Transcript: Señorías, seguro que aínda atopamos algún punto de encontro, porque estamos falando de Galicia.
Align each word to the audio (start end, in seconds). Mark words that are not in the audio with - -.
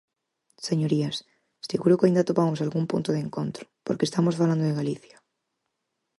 Señorías, 0.67 1.15
seguro 1.69 1.97
que 1.97 2.05
aínda 2.05 2.21
atopamos 2.23 2.59
algún 2.61 2.85
punto 2.91 3.09
de 3.13 3.21
encontro, 3.25 3.63
porque 3.85 4.07
estamos 4.09 4.37
falando 4.39 4.63
de 4.65 4.77
Galicia. 4.79 5.17